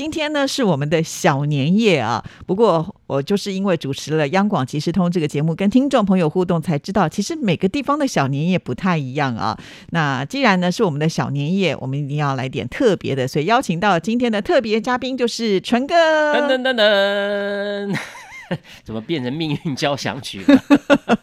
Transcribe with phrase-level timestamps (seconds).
[0.00, 9.58] 今天呢是我们的小年夜啊，不过我就是因为主持了央广即时通这个节目，跟听众朋友互动，才知道其实每个地方的小年夜不太一样啊。
[9.90, 15.94] 那既然呢是我们的小年夜，我们一定要来点特别的，所以邀请到今天的特别嘉宾就是纯哥。
[16.32, 17.98] 噔噔噔噔。
[18.84, 20.64] 怎么变成命运交响曲了？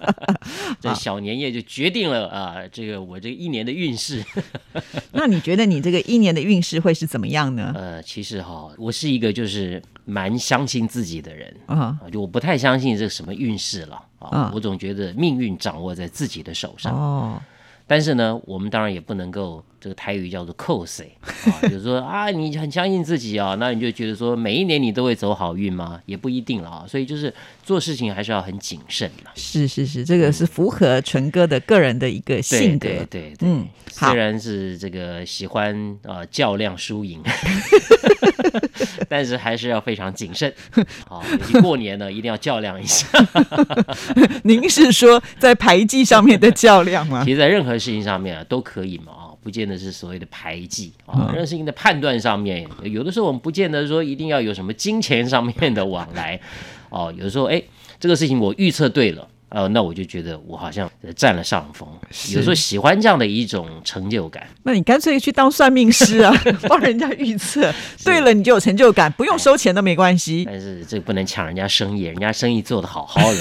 [0.79, 4.23] 这小年夜就决定了啊，这个我这一年的运势。
[5.11, 7.71] 那你觉得你这个一年的运势会是怎么样呢？
[7.75, 17.41] 呃，其实哈，我是一个就是蛮相信自己的人啊，就我不太相信这什么运势了啊，我总觉得命运掌握在自己的手上哦。
[17.87, 19.63] 但是呢，我们当然也不能够。
[19.79, 26.01] 这个台语叫做“扣谁”，啊， 就是说啊，你很相信自己啊，那你就觉得说每一年你都会走好运吗？
[26.07, 26.85] 也不一定了啊。
[26.87, 29.29] 所以就是做事情还是要很谨慎的。
[29.35, 32.87] 是是是，这个是符合纯哥的个人的一个性格。
[32.87, 37.21] 对对对，嗯，虽然是这个喜欢啊较量输赢，
[39.09, 40.53] 但是还是要非常谨慎。
[41.07, 41.23] 好，
[41.61, 43.07] 过年呢一定要较量一下。
[44.43, 47.23] 您是说在排技上面的较量吗？
[47.25, 49.23] 其实，在任何事情上面啊都可以嘛啊。
[49.39, 56.37] 不见得是所谓的排挤啊，任何事情的判断上面，有的时候我们不见得说一定要有什么金钱上面的往来
[56.89, 57.13] 哦。
[57.17, 57.63] 有的时候，哎，
[57.97, 61.87] 这个事情我预测对了，呃，那我就觉得我好像占了上风。
[62.33, 64.45] 有时候喜欢这样的一种成就感。
[64.63, 66.33] 那你干脆去当算命师啊，
[66.67, 70.43] 帮人家预测对了，你就有成就感，不用收钱都没关系。
[70.45, 73.39] 但是这不能抢人家生意，人家生意做得好好的。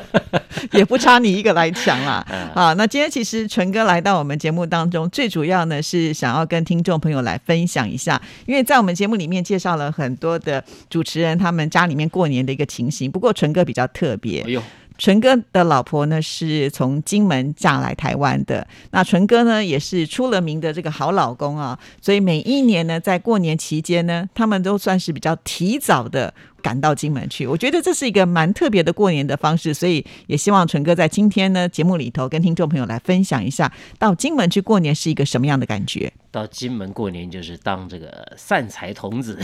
[0.72, 2.24] 也不差你一个来抢啦。
[2.54, 2.74] 啊！
[2.74, 14.42] 那今天其实纯哥来到我们节目当中，最主要呢是想要跟听众朋友来分享一下，因为在我们节目里面介绍了很多的主持人他们家里面过年的一个情形，不过纯哥比较特别。
[14.42, 14.62] 哎呦。
[15.00, 27.46] 淳哥的老婆呢是从金门嫁来台湾的，那淳哥呢也是出了名的这个好老公啊，所以每一年呢在过年期间呢，他们都算是比较提早的赶到金门去。
[27.46, 36.12] 我觉得这是一个蛮特别的过年的方式，所以也希望纯哥在今天呢节目里头跟听众朋友来分享一下，到金门去过年是一个什么样的感觉。
[36.32, 39.36] 到金门过年就是当这个散财童子，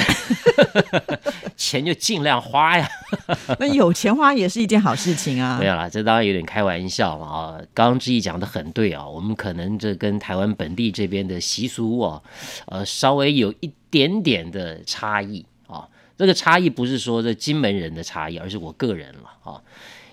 [1.56, 2.88] 钱就尽量花呀。
[3.58, 5.58] 那有钱花也是一件好事情啊。
[5.58, 7.58] 没有啦，这当然有点开玩笑嘛啊。
[7.74, 12.22] 刚刚志毅讲的很对啊，我们可能这跟台湾本地这边的习俗啊，
[12.66, 15.55] 呃，稍微有一点点的差异啊。
[16.16, 19.60] 这个差异不是说这金门人的差异，而是我个人了啊。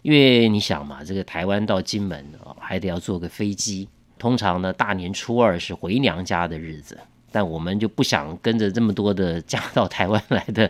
[0.02, 3.88] 因为你想嘛，这个台湾到金门啊，还得要坐个飞机。
[4.19, 6.97] 通常呢，大年初二是回娘家的日子，
[7.31, 10.69] 但我们就不想跟着这么多的 嫁到台湾来的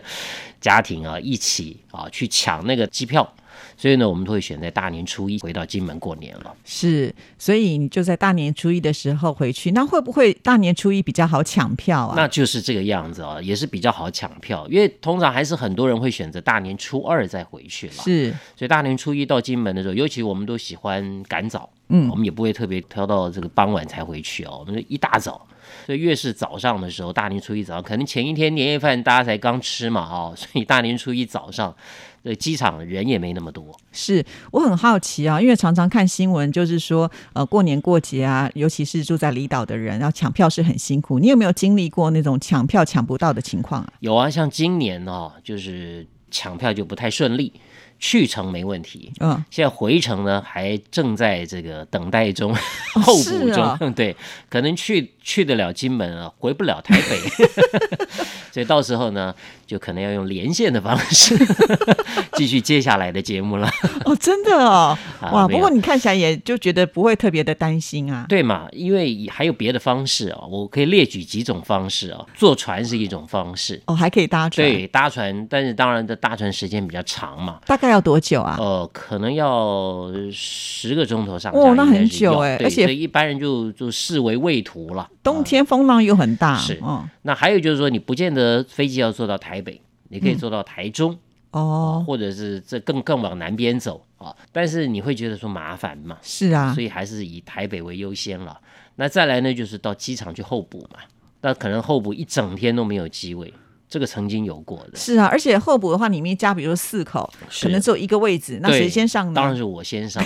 [0.60, 3.34] 家庭啊一起啊去抢那个机票，
[3.76, 6.54] 所以呢，我们都会选在大年初一回到金门过年了。
[6.64, 12.14] 是，所以你就在大年初一的时候回去，那会不会大年初一比较好抢票啊？
[12.16, 17.92] 那就是这个样子啊，也是比较好抢票，因为通常还是很多人会选择大年初二再回去了。
[17.92, 21.70] 是，所以大年初一到金门的时候，尤其我们都喜欢赶早。
[21.88, 25.46] 嗯，我们也不会特别挑到这个傍晚才回去哦，我们一大早，
[25.84, 31.76] 所以越是早上的时候，大年初一早上，可能前一天年夜饭大家才刚吃嘛，哦，所以大年初一早上，
[32.24, 33.78] 这机场人也没那么多。
[33.92, 41.18] 是我很好奇啊，因为常常看新闻，就是说，呃，过年过节啊，尤其是住在离岛的人，要抢票是很辛苦。
[41.18, 43.92] 你有没有经历过那种抢票抢不到的情况啊？
[44.00, 47.52] 有啊，像今年哦，就是抢票就不太顺利。
[48.00, 52.54] 去程没问题，嗯，现在回程呢还正在这个等待中，
[52.92, 54.14] 候补中， 对，
[54.50, 57.18] 可能去去得了金门啊，回不了台北
[58.52, 59.34] 所以到时候呢，
[59.66, 61.36] 就可能要用连线的方式
[62.34, 63.68] 继续接下来的节目了。
[64.04, 64.96] 哦，真的哦，
[65.32, 68.66] 哇，不过你看起来也就觉得不会特别的担心啊，对嘛？
[68.72, 78.56] 因为还有别的方式哦，我可以列举几种方式哦，坐船是一种方式，哦，还可以搭船，对，搭船，但是当然的搭船时间比较长嘛，大概要多久啊？
[78.58, 85.08] 呃，可能要十个钟头上哦，那很久哎，而且一般人就就视为畏途了。
[85.22, 86.78] 冬天风浪又很大，是。
[86.82, 89.80] 嗯，那还有就是说，你不见得飞机要坐到台北，
[90.10, 91.18] 你可以坐到台中
[91.50, 94.36] 哦，或者是这更更往南边走啊。
[94.52, 96.18] 但是你会觉得说麻烦嘛？
[96.22, 98.60] 是啊，所以还是以台北为优先了。
[98.96, 101.00] 那再来呢，就是到机场去候补嘛。
[101.40, 103.52] 那可能候补一整天都没有机位。
[103.86, 104.96] 这个曾经有过的。
[104.96, 109.34] 是啊，而且候补的话，里面加比如说四口，是可能只有一个位置，那谁先上呢？
[109.34, 110.24] 当然是我先上，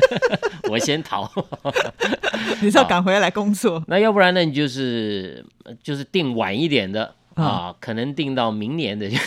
[0.70, 1.30] 我先逃。
[2.62, 3.82] 你是要赶回来工作。
[3.88, 4.42] 那要不然呢？
[4.42, 5.44] 你就是
[5.82, 9.08] 就是定晚一点的嗯啊，可能定到明年的。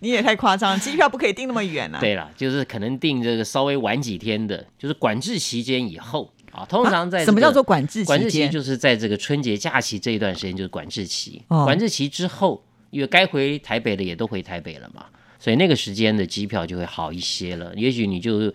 [0.00, 1.98] 你也太夸张，机票不可以订那么远啊。
[2.00, 6.64] 对了，就是可能定这个稍微晚几天的，就是管制期间以后啊。
[6.66, 8.48] 通常在、这个什么叫做管制管制期？
[8.48, 11.42] 就是在这个春节假期这一段时间就是管制期。
[11.48, 15.06] 哦管制期之后，因为该回台北的也都回台北了嘛，
[15.38, 17.72] 所以那个时间的机票就会好一些了。
[17.74, 18.52] 也许你就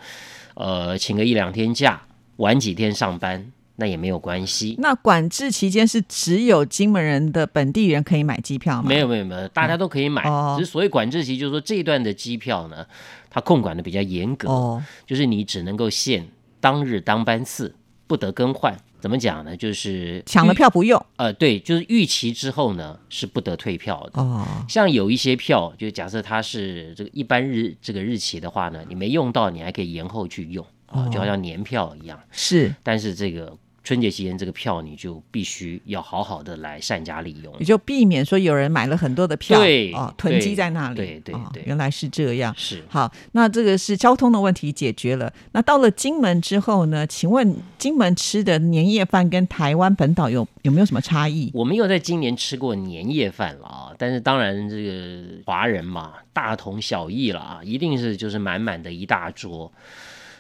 [0.54, 2.02] 呃请个一两天假，
[2.38, 4.76] 晚几天上班，那也没有关系。
[4.80, 8.88] 那管制期间是只有金门人的本地人可以买机票吗？
[8.88, 10.24] 没有没有没有，大家都可以买。
[10.24, 12.86] 哦只是所谓管制期，就是说这一段的机票呢，
[13.30, 16.28] 它控管的比较严格，哦，就是你只能够限
[16.60, 17.76] 当日当班次，
[18.08, 18.78] 不得更换。
[19.00, 19.58] 怎么讲呢？
[19.58, 24.22] 就是抢了票不用呃，对，就是逾期之后呢是不得退票的。
[24.22, 24.48] 哦。
[24.70, 32.18] 像有一些票，就假设它是这个一般日这个日期的话呢，你没用到，你还可以延后去用啊，就好像年票一样。
[32.32, 37.66] 是，但是这个春节期间这个票，你就必须要好好的来善加利用也。
[37.66, 40.96] 就避免说有人买了很多的票，对哦，囤积在那里。
[40.96, 42.54] 对对哦对原来是这样。
[42.58, 45.32] 是好，那这个是交通的问题解决了。
[45.52, 47.06] 那到了金门之后呢？
[47.06, 51.52] 请问金门吃的年夜饭跟台湾本岛有有没有什么差异？
[51.54, 59.70] 我没有在今年吃过年夜饭了啊，但是当然这个华人嘛，大同小异了啊，一定是就是满满的一大桌。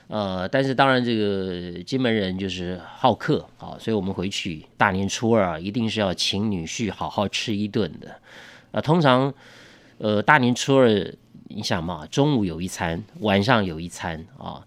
[0.07, 8.19] 呃，但是当然这个金门人就是好客啊，所以我们回去大年初二啊，一定是要请女婿好好吃一顿的。
[8.71, 9.33] 啊，通常
[9.97, 10.87] 呃大年初二，
[11.49, 14.65] 你想嘛，中午有一餐，晚上有一餐啊。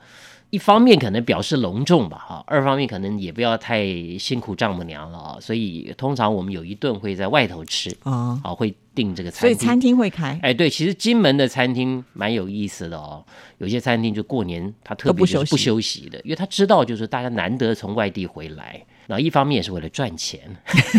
[0.56, 3.84] 一方面可能表示隆重吧，哈；二方面可能也不要太
[4.18, 5.36] 辛苦丈母娘了啊。
[5.38, 9.50] 所以通常我们有一顿会在外头吃，啊、啊，会订这个餐厅。
[9.50, 13.22] 所以餐厅会开，哎，对，其实金门的餐厅蛮有意思的哦。
[13.58, 20.40] 有些餐厅就过年他特别不休息的，因为他知道就是大家难得从外地回来，然后一方面也是为了赚钱。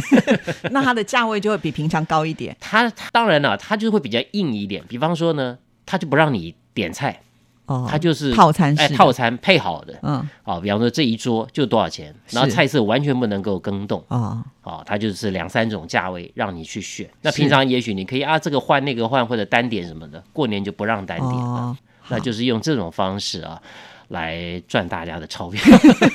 [0.69, 2.55] 那它的价位就会比平常高一点。
[2.59, 4.83] 他他当然了，它就会比较硬一点。
[4.87, 7.21] 比方说呢，他就不让你点菜，
[7.67, 9.97] 哦，他就是套餐式哎套餐配好的。
[10.01, 10.27] 嗯。
[10.43, 14.03] 哦，比方说这一桌就多少钱，然后菜色完全不能够更动。
[14.07, 17.07] 哦，啊，它就是两三种价位让你去选。
[17.21, 21.77] 那平常也许你可以啊这个换那个换或者单点什么的，过年就不让单点了，哦，
[22.09, 23.61] 那就是用这种方式啊
[24.09, 25.61] 来赚大家的钞票。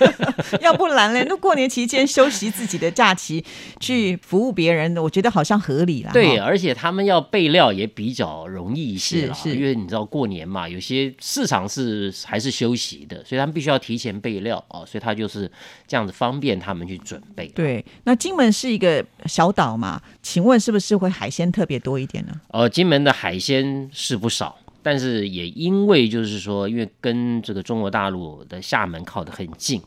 [0.60, 3.44] 要不然嘞，那过年期间休息自己的假期
[3.80, 6.10] 去服务别人，我觉得好像合理啦。
[6.12, 15.50] 对，而且他们要备料也比较容易一些啦，是是因为你知道过年嘛，有些市场是还是休息的，所以他们必须要提前备料哦，所以他就是
[15.86, 17.46] 这样子方便他们去准备。
[17.48, 22.32] 对，那金门是一个小岛嘛，请问是不是会海鲜特别多一点呢？
[22.48, 29.81] 呃，金门的海鲜是不少，但是也因为就是说，因为跟这个中国大陆的厦门靠得很近，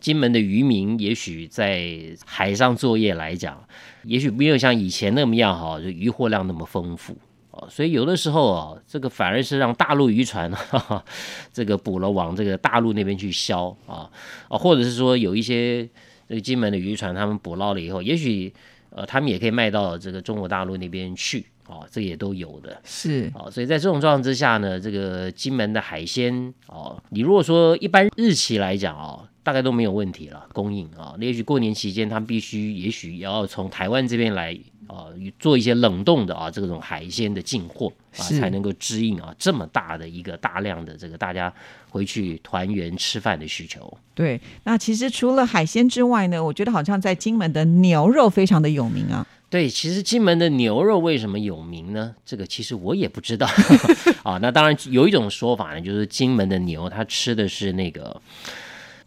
[0.00, 3.62] 金门的渔民也许在海上作业来讲，
[4.04, 7.16] 也许没有像以前那么样哈，就渔获量那么丰富。
[7.52, 11.04] 哦，所以有的时候啊，这个反而是让大陆渔船哈哈，
[11.52, 14.10] 这个捕了往这个大陆那边去销啊
[14.48, 15.86] 啊，或者是说有一些
[16.26, 18.50] 这个金门的渔船，他们捕捞了以后，也许
[18.88, 22.80] 呃他们也可以卖到这个中国大陆那边去啊，这也都有的。
[22.84, 31.14] 是哦，所以在这种状况之下呢，这个金门的海鲜哦，你如果说一般日期来讲哦，大概都没有问题了，供应啊。
[31.20, 34.56] 也许过年期间，他们必须也许也要从台湾这边来
[34.86, 35.06] 啊，
[35.38, 41.52] 做一些冷冻的啊这种海鲜的进货啊，才能够支应啊这么大的一个大量的这个大家
[41.90, 43.96] 回去团圆吃饭的需求。
[44.14, 44.40] 对。
[44.64, 49.26] 那其实除了海鲜之外呢，我觉得好像在金门的牛肉非常的有名啊。
[49.50, 52.14] 对，其实金门的牛肉为什么有名呢？
[52.24, 53.46] 这个其实我也不知道
[54.24, 54.38] 啊。
[54.38, 58.18] 那当然有一种说法呢，就是金门的牛它吃的是那个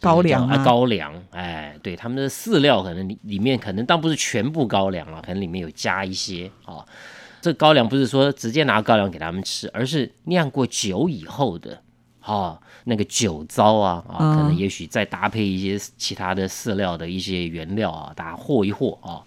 [0.00, 6.84] 高粱这个叫吗高粱，哎，对，他们的饲料可能里里面可能当不是全部高粱了，可能里面有加一些啊。
[7.40, 11.80] 这高粱不是说直接拿高粱给他们吃，而是酿过酒以后的
[12.20, 19.22] 啊，那个酒糟啊啊，可能嗯也许再搭配一些其他的饲料的一些原料啊，大家和一和啊，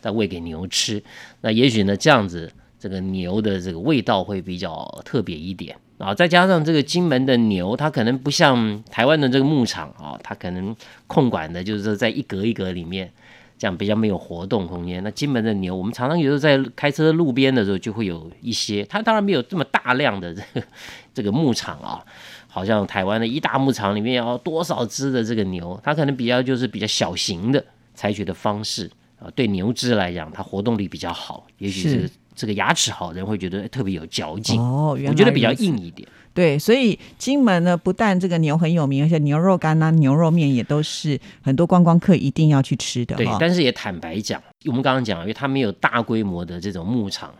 [0.00, 1.02] 再喂给牛吃。
[1.40, 6.14] 那也许呢，这样子这个牛的这个味道会比较特别一点啊。
[6.14, 10.74] 再加上这个金门的牛，它可能不像台湾的这个牧场啊，它可能
[11.06, 13.12] 控管的就是在一格一格里面。
[13.56, 15.02] 这样比较没有活动空间。
[15.04, 20.66] 那金门的牛，我们常常有时候在开车路边的时候，就会有一些，它当然没有这么大量的这个
[21.14, 22.02] 这个牧场啊，
[22.48, 36.08] 好像台湾的一大牧场里面要多少只的这个牛，它可能比较就是比较小型的采取的方式啊，对牛只来讲，它活动力比较好，也许是是这个牙齿好的人会觉得哎特别有嚼劲，哦，原来我觉得比较硬一点。
[36.32, 43.24] 对，所以金门呢，不但这个牛很有名，而且牛肉干啊、牛肉面也都是很多观光客一定要去吃的对，。
[43.38, 47.32] 但是也坦白讲，我们刚刚讲，因为它没有大规模的这种牧场，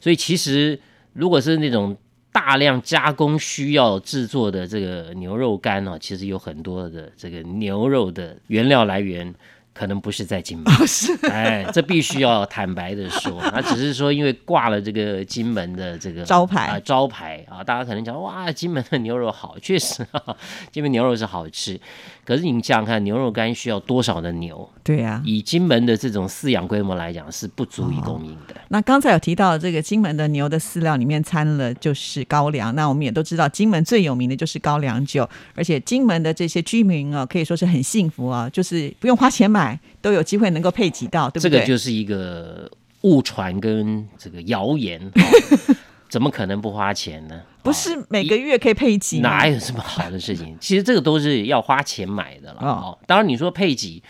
[0.00, 0.78] 所以其实
[1.12, 1.96] 如果是那种
[2.30, 9.34] 大量加工需要制作的这个牛肉干呢、其实有很多的这个牛肉的原料来源。
[9.74, 20.36] 可能不是在金门，是哎，这必须要坦白的说， 那只是说因为挂了这个金门的这个招牌啊、招牌啊，大家可能讲哇，金门的牛肉好，确实啊，
[20.70, 21.80] 金门牛肉是好吃，
[22.24, 24.68] 可是你想想看，牛肉干需要多少的牛？
[24.84, 28.56] 对呀、以金门的这种饲养规模来讲，是不足以供应的。
[28.68, 39.61] 那刚才有提到这个金门的牛的饲料里面掺了就是高粱，那我们也都知道金门最有名的就是高粱酒，而且金门的这些居民啊，可以说是很幸福啊，就是不用花钱买，
[40.00, 41.58] 都有机会能够配给到，对不对这？
[41.60, 42.70] 个就是一个
[43.02, 45.74] 误传跟这个谣言，哦
[46.08, 47.40] 怎么可能不花钱呢？
[47.62, 49.28] 不是每个月可以配给吗？
[49.30, 50.56] 哪有这么好的事情？
[50.60, 52.58] 其实这个都是要花钱买的了。
[52.60, 54.02] 哦哦，当然你说配给，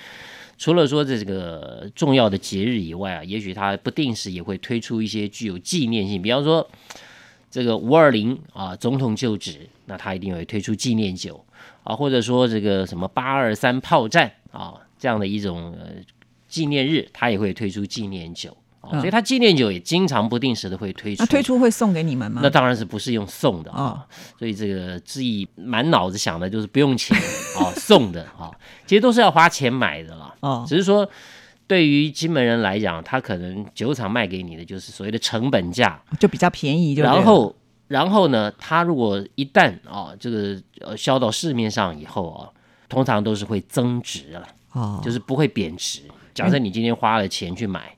[0.59, 6.69] 除了说这个重要的节日以外啊，也许它不定时也会推出一些具有纪念性，比方说
[7.51, 11.45] 这个五二零啊总统就职，那它一定会推出纪念酒
[11.85, 15.89] 啊，或者说这个什么八二三炮战啊这样的一种呃
[16.47, 18.57] 纪念日，他也会推出纪念酒。
[18.93, 21.23] 所以他纪念酒也经常不定时的会推出。
[21.23, 22.41] 那推出会送给你们吗？
[22.45, 24.03] 那当然是不是用送的啊、哦
[24.39, 27.17] 所以这个志毅满脑子想的就是不用钱
[27.59, 28.49] 啊、 送的啊、
[28.87, 30.33] 其实都是要花钱买的啦。
[30.41, 31.09] 哦，只是说
[31.67, 37.55] 对于金门人来讲，他可能酒厂卖给你的就是所谓的成本价，就比较便宜就，然后
[37.89, 42.51] 然后呢，他如果一旦啊、这个呃销到市面上以后啊，
[42.89, 44.47] 通常都是会增值了。
[44.73, 46.03] 哦，就是不会贬值。
[46.35, 47.95] 假设你今天花了钱去买，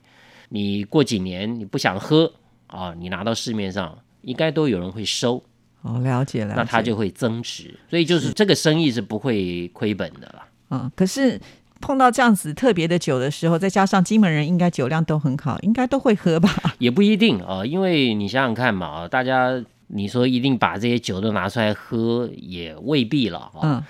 [0.49, 2.31] 你过几年你不想喝
[2.67, 5.43] 啊，你拿到市面上应该都有人会收，
[5.81, 7.79] 哦，了解了解，那它就会增值。
[7.89, 10.47] 所以就是这个生意是不会亏本的啦。
[10.71, 11.39] 嗯，可是
[11.79, 16.49] 碰到这样子特别的酒的时候，再加上金门人应该酒量都很好，应该都会喝吧？
[16.79, 23.61] 也不一定啊，因为你想想看嘛，啊大家你说一定把这些酒都拿出来喝，也未必了啊。
[23.61, 23.83] 嗯，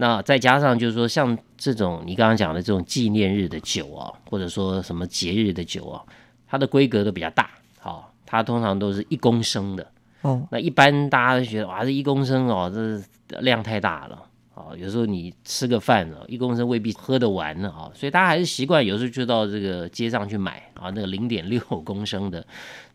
[0.00, 6.02] 那再加上就是说，像这种你刚刚讲的这种纪念日的酒啊，或者说什么节日的酒啊，
[6.48, 9.86] 它的规格都比较大，好、它通常都是一公升的。
[10.22, 14.22] 哦，那一般大家都觉得哇，这一公升哦，这量太大了。
[14.54, 22.42] 哦，有时候你吃个饭哦，一公升未必喝得完呢啊、所以大家还是习惯有时候就到这个街上去买啊，那个零点六公升的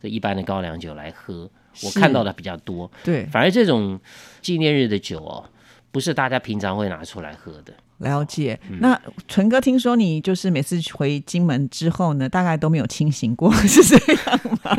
[0.02, 1.48] 这一般的高粱酒来喝，
[1.84, 2.92] 我看到的比较多。
[3.04, 4.00] 对，反而这种
[4.42, 5.46] 纪念日的酒哦，
[5.96, 7.74] 不是大家平常会拿出来喝的。
[8.00, 8.60] 了解。
[8.70, 14.78] 嗯那纯哥，听说你就是每次回金门之后呢，大概都没有清醒过， 是这样吗？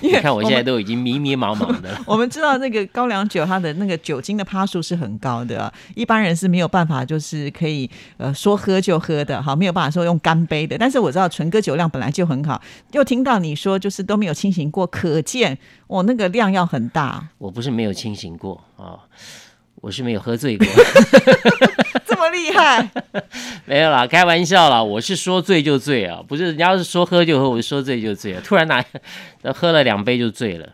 [0.00, 2.00] 因你为看我现在都已经迷迷茫茫的了。
[2.06, 10.78] 我们知道那个高粱酒，它的那个酒精的趴数是很高的啊，一般人是没有办法，就是可以呃说喝就喝的，好，没有办法说用干杯的。
[10.78, 19.02] 但是我知道纯哥酒量本来就很好，又听到你说就是都没有清醒过，可见我那个量要很大，我不是没有清醒过啊、
[19.82, 20.64] 我是没有喝醉过，
[22.06, 22.88] 这么厉害，
[23.66, 28.82] 没有啦，开玩笑啦，我是说醉就醉啊，不是人家是说喝就喝，我是说醉就醉啊，突然拿
[29.52, 30.68] 喝了两杯就醉了。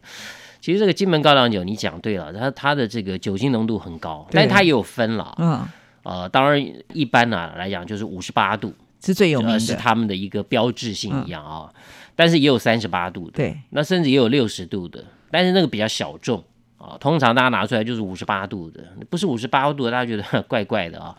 [0.60, 5.34] 其实这个金门高粱酒，你讲对了，它它的这个酒精浓度很高，但是它也有分了。
[5.38, 5.66] 嗯，
[6.02, 6.62] 呃，当然
[6.92, 11.72] 一般呢、来讲就是五十八度，是最有名的，是，他们的一个标志性一样啊、
[12.14, 16.44] 但是也有三十八度的，对，那甚至也有六十度的，但是那个比较小众
[16.78, 21.14] 啊，通常大家拿出来就是五十八度的，不是五十八度的，大家觉得 怪怪的啊。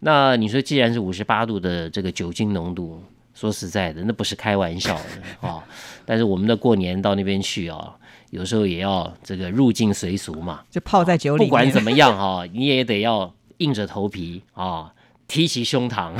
[0.00, 3.02] 那你说，既然是五十八度的这个酒精浓度，
[3.34, 5.64] 说实在的，那不是开玩笑的啊。
[6.04, 7.94] 但是我们的过年到那边去啊，
[8.30, 14.92] 有时候也要这个入境随俗嘛，就泡在酒里面，不管怎么样哈、你也得要硬着头皮啊，
[15.32, 16.12] 提起胸膛，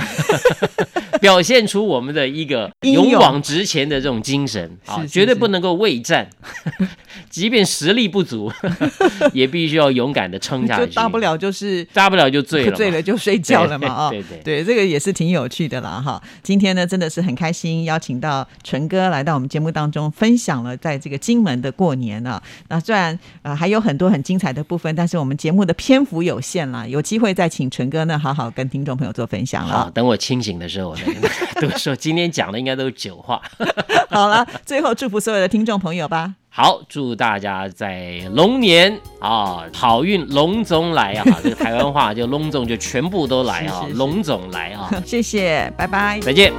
[1.21, 6.31] 表现出我们的一个勇勇往直前的这种精神啊，绝对不能够畏战，
[7.29, 8.51] 即便实力不足，
[9.35, 10.87] 也必须要勇敢的撑下去。
[10.87, 16.21] 就大不了就是大不了就醉了，醉了就睡觉了嘛啊、对对对对，这个也是挺有趣的啦哈。
[16.43, 22.43] 今天呢，真的是很开心，邀请到纯哥来到我们节目当中，分享了在这个金门的过年啊。
[22.69, 29.91] 那虽然呃还有很多很精彩的部分，但是我们节目的篇幅有限啦，有机会再请纯哥呢好好跟听众朋友做分享好，了。
[29.93, 31.97] 等我清醒的时候，我再跟大家多说。
[31.97, 33.43] 今天讲的应该都是酒话。
[34.09, 36.35] 好了，最后祝福所有的听众朋友吧。
[36.49, 41.25] 好，祝大家在龙年啊好运龙总来啊！
[41.43, 44.89] 这个台湾话就龙总就全部都来啊 龙总来啊！
[45.05, 46.21] 谢谢，拜拜。
[46.21, 46.53] 再见。